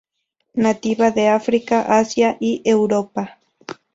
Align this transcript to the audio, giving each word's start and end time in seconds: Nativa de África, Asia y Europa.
Nativa 0.55 1.11
de 1.11 1.27
África, 1.27 1.81
Asia 1.99 2.35
y 2.39 2.63
Europa. 2.65 3.37